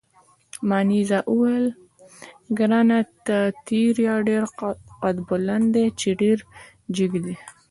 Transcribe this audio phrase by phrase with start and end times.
[0.69, 1.65] مانیرا وویل:
[2.57, 4.43] ګراناتیریا ډېر
[5.03, 6.37] قدبلند دي، چې ډېر
[6.97, 7.35] جګ دي.